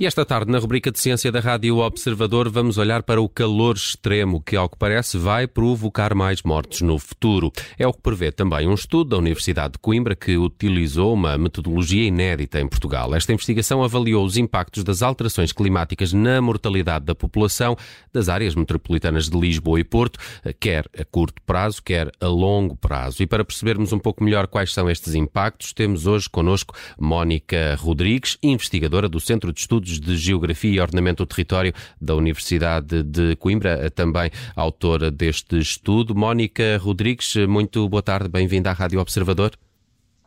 [0.00, 3.76] E esta tarde, na rubrica de Ciência da Rádio Observador, vamos olhar para o calor
[3.76, 7.52] extremo, que, ao que parece, vai provocar mais mortes no futuro.
[7.78, 12.02] É o que prevê também um estudo da Universidade de Coimbra que utilizou uma metodologia
[12.02, 13.14] inédita em Portugal.
[13.14, 17.76] Esta investigação avaliou os impactos das alterações climáticas na mortalidade da população
[18.10, 20.18] das áreas metropolitanas de Lisboa e Porto,
[20.58, 23.22] quer a curto prazo, quer a longo prazo.
[23.22, 28.38] E para percebermos um pouco melhor quais são estes impactos, temos hoje connosco Mónica Rodrigues,
[28.42, 33.90] investigadora do Centro de Estudos de Geografia e Ordenamento do Território da Universidade de Coimbra,
[33.90, 36.14] também autora deste estudo.
[36.14, 39.58] Mónica Rodrigues, muito boa tarde, bem-vinda à Rádio Observador.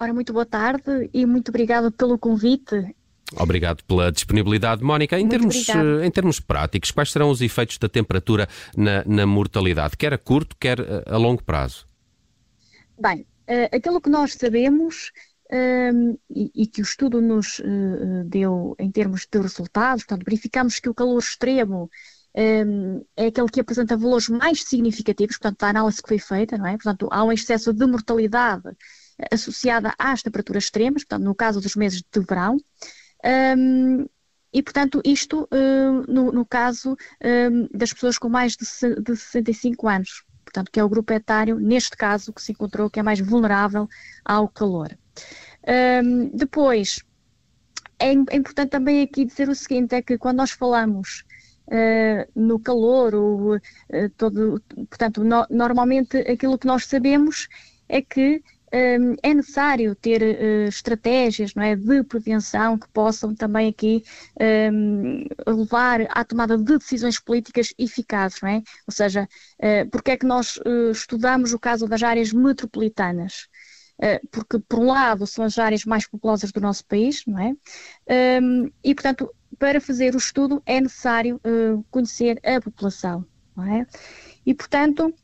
[0.00, 2.94] Ora, muito boa tarde e muito obrigada pelo convite.
[3.36, 4.82] Obrigado pela disponibilidade.
[4.82, 5.66] Mónica, em termos,
[6.04, 10.56] em termos práticos, quais serão os efeitos da temperatura na, na mortalidade, quer a curto,
[10.58, 11.86] quer a longo prazo?
[13.00, 13.24] Bem,
[13.72, 15.12] aquilo que nós sabemos
[15.52, 20.80] um, e, e, que o estudo nos uh, deu em termos de resultados, portanto, verificamos
[20.80, 21.90] que o calor extremo
[22.34, 26.66] um, é aquele que apresenta valores mais significativos, portanto, da análise que foi feita, não
[26.66, 26.72] é?
[26.72, 28.74] Portanto, há um excesso de mortalidade
[29.30, 32.56] associada às temperaturas extremas, portanto, no caso dos meses de verão.
[33.56, 34.06] Um,
[34.54, 36.96] e, portanto, isto uh, no, no, caso
[37.72, 38.64] das pessoas com mais de,
[39.02, 43.00] de 65 anos, portanto, que é o grupo etário, neste caso, que se encontrou que
[43.00, 43.88] é mais vulnerável
[44.24, 44.96] ao calor.
[46.04, 47.00] Um, depois,
[47.98, 51.24] é, é, importante também aqui dizer o seguinte, é que quando nós falamos
[51.68, 53.60] uh, no calor, ou, uh,
[54.16, 57.48] todo, portanto, no, normalmente aquilo que nós sabemos
[57.88, 63.68] é que um, é necessário ter uh, estratégias não é, de prevenção que possam também
[63.68, 64.02] aqui
[64.72, 68.62] um, levar à tomada de decisões políticas eficazes, não é?
[68.86, 73.46] Ou seja, uh, porque é que nós uh, estudamos o caso das áreas metropolitanas?
[74.00, 77.54] Eh, porque por um lado são as áreas mais populosas do nosso país, não é?
[78.06, 83.24] Ehm, e portanto, para fazer o estudo é necessário eh, conhecer a população,
[83.56, 83.86] não é?
[84.44, 85.14] E portanto,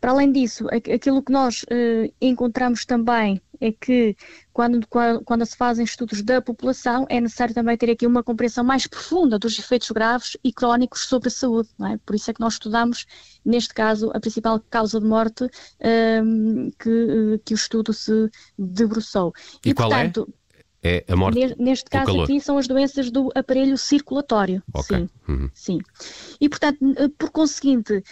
[0.00, 4.16] para além disso, aquilo que nós uh, encontramos também é que
[4.52, 4.86] quando,
[5.24, 9.38] quando, se fazem estudos da população é necessário também ter aqui uma compreensão mais profunda
[9.38, 11.68] dos efeitos graves e crónicos sobre a saúde.
[11.82, 11.96] É?
[12.04, 13.06] Por isso é que nós estudamos,
[13.44, 15.48] neste caso, a principal causa de morte um,
[15.80, 19.32] ehm, que, que o estudo se debruçou.
[19.64, 20.04] E, e qual é?
[20.04, 20.45] portanto, é?
[20.86, 21.56] É a morte.
[21.58, 24.62] Neste caso aqui são as doenças do aparelho circulatório.
[24.72, 24.98] Okay.
[24.98, 25.50] Sim, uhum.
[25.52, 25.80] sim.
[26.40, 26.78] E portanto,
[27.18, 28.04] por conseguinte,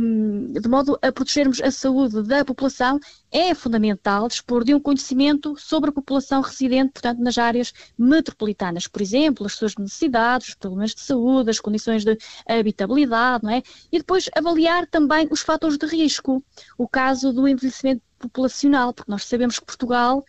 [0.00, 2.98] um, de modo a protegermos a saúde da população,
[3.30, 9.02] é fundamental dispor de um conhecimento sobre a população residente, portanto, nas áreas metropolitanas, por
[9.02, 12.16] exemplo, as suas necessidades, os problemas de saúde, as condições de
[12.48, 13.62] habitabilidade, não é?
[13.92, 16.42] E depois avaliar também os fatores de risco,
[16.78, 20.24] o caso do envelhecimento populacional, porque nós sabemos que Portugal,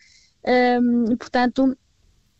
[0.82, 1.76] um, portanto,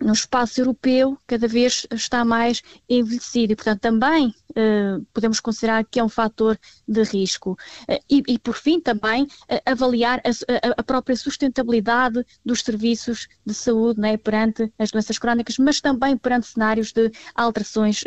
[0.01, 5.99] no espaço europeu cada vez está mais envelhecido e, portanto, também uh, podemos considerar que
[5.99, 7.53] é um fator de risco.
[7.89, 9.29] Uh, e, e, por fim, também uh,
[9.65, 15.81] avaliar a, a, própria sustentabilidade dos serviços de saúde né, perante as doenças crónicas, mas
[15.81, 18.05] também perante cenários de alterações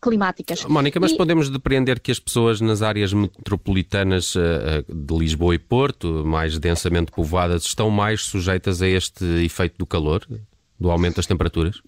[0.00, 0.64] climáticas.
[0.64, 1.16] Mónica, mas e...
[1.16, 4.34] podemos depreender que as pessoas nas áreas metropolitanas
[4.88, 10.26] de Lisboa e Porto, mais densamente povoadas, estão mais sujeitas a este efeito do calor?
[10.78, 11.80] Do aumento das temperaturas?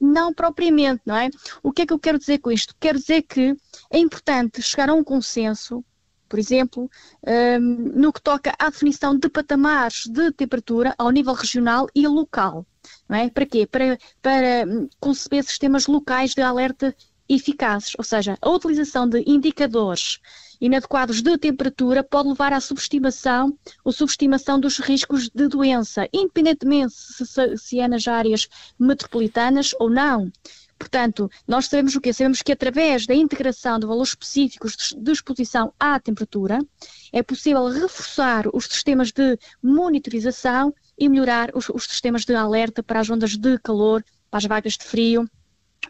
[0.00, 1.30] Não propriamente, não é?
[1.62, 2.74] O que é que eu quero dizer com isto?
[2.78, 3.56] Quero dizer que
[3.90, 5.84] é importante chegar a um consenso,
[6.28, 6.90] por exemplo,
[7.26, 12.66] um, no que toca à definição de patamares de temperatura ao nível regional e local.
[13.08, 13.30] Não é?
[13.30, 13.66] Para quê?
[13.66, 16.94] Para, para hum, conceber sistemas locais de alerta
[17.28, 20.20] eficazes, ou seja, a utilização de indicadores
[20.60, 27.56] inadequados de temperatura pode levar à subestimação ou subestimação dos riscos de doença, independentemente se,
[27.56, 28.48] se é nas áreas
[28.78, 30.30] metropolitanas ou não.
[30.78, 32.12] Portanto, nós sabemos o quê?
[32.12, 36.58] Sabemos que através da integração de valores específicos de exposição à temperatura,
[37.12, 43.00] é possível reforçar os sistemas de monitorização e melhorar os, os sistemas de alerta para
[43.00, 45.28] as ondas de calor, para as vagas de frio,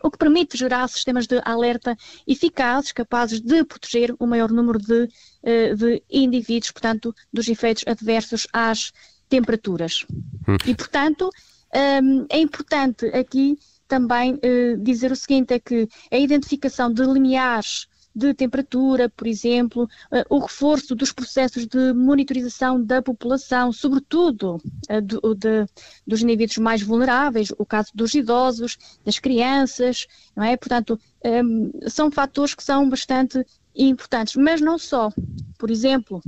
[0.03, 1.97] o que permite gerar sistemas de alerta
[2.27, 5.09] eficazes, capazes de proteger o maior número de,
[5.43, 8.93] eh, de indivíduos, portanto, dos efeitos adversos às
[9.29, 10.05] temperaturas.
[10.47, 10.57] Hum.
[10.67, 11.31] E, portanto,
[11.73, 13.59] ehm, é importante aqui
[13.89, 19.85] também eh, dizer o seguinte, é que a identificação de limiares de temperatura, por exemplo,
[19.85, 24.57] uh, o reforço dos processos de monitorização da população, sobretudo
[24.91, 25.67] uh, do, de,
[26.07, 30.07] dos indivíduos mais vulneráveis, o caso dos idosos, das crianças,
[30.37, 30.57] não é?
[30.57, 33.45] Portanto, um, são fatores que são bastante
[33.75, 35.11] importantes, mas não só.
[35.59, 36.23] Por exemplo,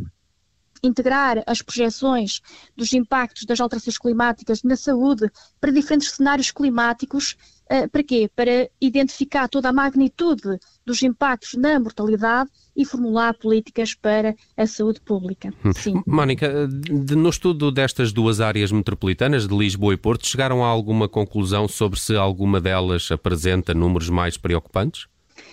[0.83, 2.41] integrar as projeções
[2.77, 5.31] dos impactos das alterações climáticas na saúde
[5.61, 7.37] para diferentes cenários climáticos.
[7.71, 8.31] Uh, para quê?
[8.35, 15.01] Para identificar toda a magnitude dos impactos na mortalidade e formular políticas para a saúde
[15.01, 15.53] pública.
[15.65, 15.73] Hum.
[15.73, 16.03] Sim.
[16.07, 21.67] Mónica, no estudo destas duas áreas metropolitanas, de Lisboa e Porto, chegaram a alguma conclusão
[21.67, 25.07] sobre se alguma delas apresenta números mais preocupantes?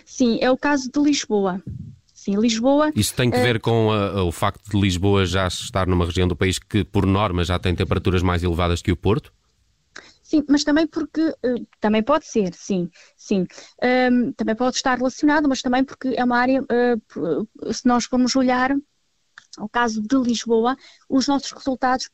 [0.05, 1.61] Sim, é o caso de Lisboa.
[2.23, 2.89] Sim, Lisboa.
[2.95, 6.05] Isso tem que ver uh, com a, a, o facto de Lisboa já estar numa
[6.05, 9.33] região do país que, por norma, já tem temperaturas mais elevadas que o Porto?
[10.21, 13.45] Sim, mas também porque uh, também pode ser, sim, sim.
[14.09, 18.33] Um, também pode estar relacionado, mas também porque é uma área, uh, se nós formos
[18.37, 18.73] olhar
[19.57, 20.77] ao caso de Lisboa,
[21.09, 22.09] os nossos resultados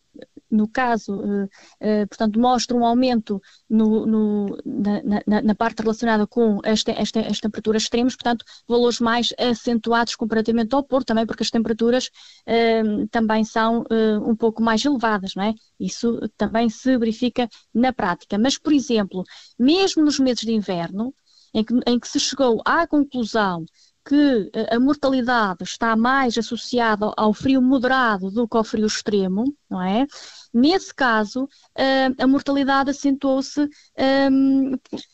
[0.50, 6.26] no caso, uh, uh, portanto, mostra um aumento no, no, na, na, na, parte relacionada
[6.26, 11.44] com as, as, as, temperaturas extremas, portanto, valores mais acentuados comparativamente ao Porto, também porque
[11.44, 12.10] as temperaturas
[12.48, 13.86] uh, também são
[14.26, 15.54] um pouco mais elevadas, não é?
[15.80, 18.38] Isso também se verifica na prática.
[18.38, 19.24] Mas, por exemplo,
[19.58, 21.14] mesmo nos meses de inverno,
[21.54, 23.66] em que, em que se chegou à conclusão
[24.10, 29.80] que a mortalidade está mais associada ao frio moderado do que ao frio extremo, não
[29.80, 30.08] é?
[30.52, 31.48] Nesse caso,
[32.18, 33.70] a mortalidade acentuou-se,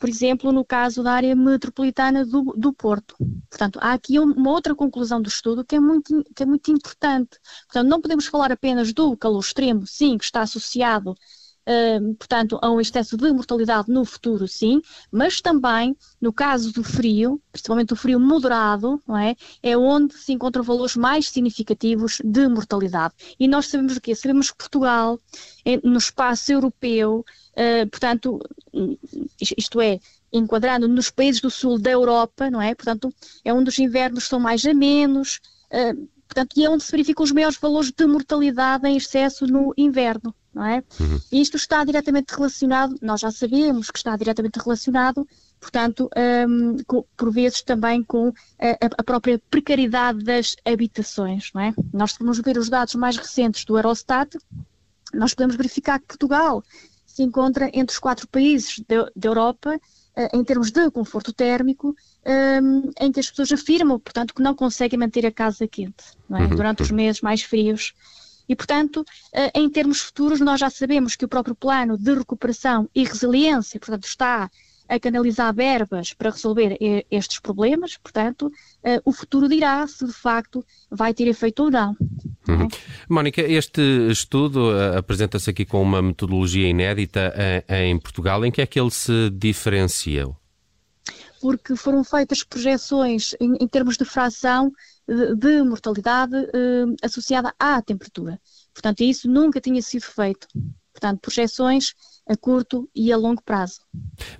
[0.00, 3.14] por exemplo, no caso da área metropolitana do, do Porto.
[3.50, 7.38] Portanto, há aqui uma outra conclusão do estudo que é, muito, que é muito importante.
[7.66, 11.14] Portanto, não podemos falar apenas do calor extremo, sim, que está associado
[12.18, 14.80] portanto, a um excesso de mortalidade no futuro, sim,
[15.10, 19.34] mas também no caso do frio, principalmente o frio moderado, não é?
[19.62, 23.14] É onde se encontram valores mais significativos de mortalidade.
[23.38, 24.14] E nós sabemos o quê?
[24.14, 25.18] Sabemos que Portugal,
[25.82, 28.40] no espaço europeu, uh, portanto,
[29.40, 29.98] isto é,
[30.32, 32.74] enquadrando nos países do sul da Europa, não é?
[32.74, 33.12] Portanto,
[33.44, 35.40] é onde os invernos são mais amenos,
[35.72, 39.72] uh, portanto, e é onde se verificam os maiores valores de mortalidade em excesso no
[39.76, 40.82] inverno não é?
[40.98, 41.20] Uhum.
[41.30, 45.28] Isto está diretamente relacionado, nós já sabemos que está diretamente relacionado,
[45.60, 46.08] portanto,
[46.48, 51.74] um, com, por vezes também com a, a, própria precariedade das habitações, não é?
[51.92, 54.38] Nós vamos ver os dados mais recentes do Eurostat,
[55.12, 56.64] nós podemos verificar que Portugal
[57.04, 59.80] se encontra entre os quatro países da Europa uh,
[60.32, 61.94] em termos de conforto térmico,
[62.62, 66.34] um, em que as pessoas afirmam, portanto, que não conseguem manter a casa quente é?
[66.34, 66.48] uhum.
[66.48, 67.92] durante os meses mais frios
[68.48, 72.88] e, portanto, eh, em termos futuros, nós já sabemos que o próprio plano de recuperação
[72.94, 74.50] e resiliência, portanto, está
[74.88, 76.78] a canalizar verbas para resolver
[77.10, 78.52] estes problemas, portanto,
[78.84, 81.96] eh, o futuro dirá se de facto vai ter efeito ou não.
[82.48, 82.68] Uhum.
[83.08, 87.32] Mónica, este estudo eh, apresenta-se aqui com uma metodologia inédita
[87.68, 88.44] em Portugal.
[88.44, 90.36] Em que é que ele se diferenciou?
[91.40, 94.72] Porque foram feitas projeções em, em termos de fração
[95.08, 98.40] de mortalidade eh, associada à temperatura.
[98.74, 100.48] Portanto, isso nunca tinha sido feito.
[100.96, 101.92] Portanto, projeções
[102.26, 103.80] a curto e a longo prazo.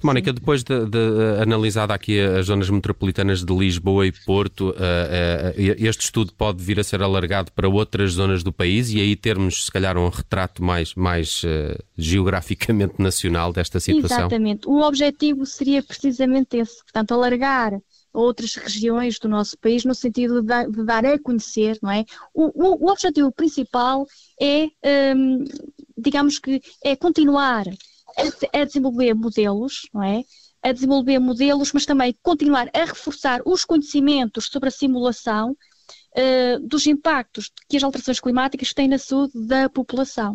[0.03, 4.75] Mónica, depois de, de analisada aqui as zonas metropolitanas de Lisboa e Porto, uh, uh,
[5.56, 9.67] este estudo pode vir a ser alargado para outras zonas do país e aí termos,
[9.67, 14.19] se calhar, um retrato mais, mais uh, geograficamente nacional desta situação?
[14.19, 14.67] Exatamente.
[14.67, 17.79] O objetivo seria precisamente esse, portanto, alargar
[18.17, 22.05] outras regiões do nosso país, no sentido de dar, de dar a conhecer, não é?
[22.32, 24.06] O, o, o objetivo principal
[24.41, 24.69] é,
[25.14, 25.44] um,
[25.96, 27.67] digamos que, é continuar
[28.17, 30.22] a, a desenvolver modelos, não é?
[30.62, 36.86] a desenvolver modelos, mas também continuar a reforçar os conhecimentos sobre a simulação uh, dos
[36.86, 40.32] impactos que as alterações climáticas têm na saúde da população.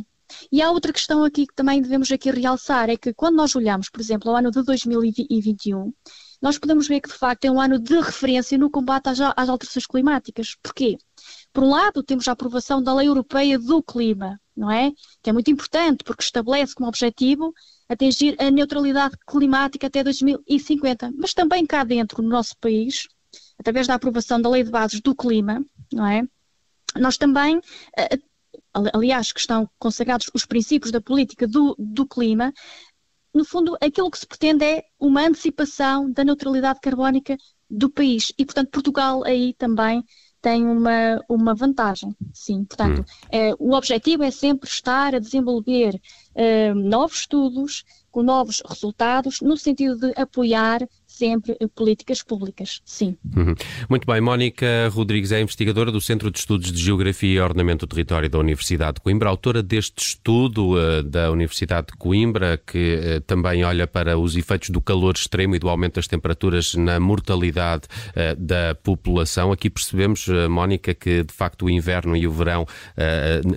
[0.49, 3.89] E há outra questão aqui que também devemos aqui realçar, é que quando nós olhamos,
[3.89, 5.93] por exemplo, ao ano de 2021,
[6.41, 9.49] nós podemos ver que de facto é um ano de referência no combate às, às
[9.49, 10.55] alterações climáticas.
[10.63, 10.97] Porquê?
[11.51, 14.91] Por um lado, temos a aprovação da Lei Europeia do Clima, não é?
[15.23, 17.51] Que é muito importante porque estabelece como objetivo
[17.89, 21.11] atingir a neutralidade climática até 2050.
[21.17, 23.07] Mas também cá dentro, no nosso país,
[23.59, 26.21] através da aprovação da Lei de Bases do Clima, não é?
[26.95, 27.59] Nós também,
[27.97, 28.19] eh,
[28.93, 32.53] aliás, que estão consagrados os princípios da política do, do clima,
[33.33, 37.35] no fundo, aquilo que se pretende é uma antecipação da neutralidade carbónica
[37.67, 38.31] do país.
[38.37, 40.03] E, portanto, Portugal aí também
[40.41, 42.15] tem uma, uma vantagem.
[42.33, 43.27] Sim, portanto, hum.
[43.31, 46.01] é, o objetivo é sempre estar a desenvolver
[46.33, 50.87] é, novos estudos com novos resultados, no sentido de apoiar
[51.21, 53.15] sempre políticas públicas, sim.
[53.37, 53.53] Uhum.
[53.87, 57.89] Muito bem, Mónica Rodrigues é investigadora do Centro de Estudos de Geografia e Ordenamento do
[57.91, 63.21] Território da Universidade de Coimbra, autora deste estudo uh, da Universidade de Coimbra, que uh,
[63.21, 67.83] também olha para os efeitos do calor extremo e do aumento das temperaturas na mortalidade
[67.85, 69.51] uh, da população.
[69.51, 72.65] Aqui percebemos, Mónica, que de facto o inverno e o verão,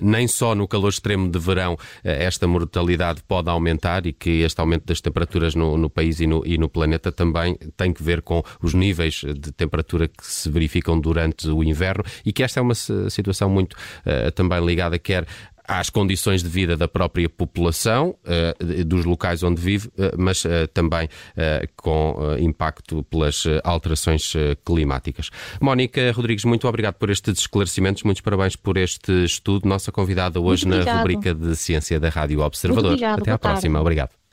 [0.03, 4.85] nem só no calor extremo de verão, esta mortalidade pode aumentar e que este aumento
[4.85, 8.43] das temperaturas no, no país e no, e no planeta também tem que ver com
[8.61, 12.75] os níveis de temperatura que se verificam durante o inverno e que esta é uma
[12.75, 15.25] situação muito uh, também ligada quer
[15.67, 20.43] às condições de vida da própria população, uh, dos locais onde vive, uh, mas
[20.73, 21.09] também
[21.75, 24.33] com impacto pelas alterações
[24.63, 25.29] climáticas.
[25.59, 29.67] Mónica Rodrigues, muito obrigado por estes esclarecimentos, muitos parabéns por este estudo.
[29.67, 32.97] Nossa convidada hoje na rubrica de Ciência da Rádio Observador.
[33.03, 33.79] Até à próxima.
[33.79, 34.24] Obrigado.